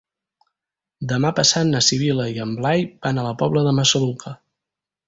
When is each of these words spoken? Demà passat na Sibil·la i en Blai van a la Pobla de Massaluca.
Demà 1.11 1.31
passat 1.41 1.69
na 1.73 1.83
Sibil·la 1.89 2.27
i 2.33 2.43
en 2.47 2.57
Blai 2.63 2.85
van 3.05 3.21
a 3.25 3.31
la 3.31 3.39
Pobla 3.45 3.69
de 3.71 3.79
Massaluca. 3.83 4.37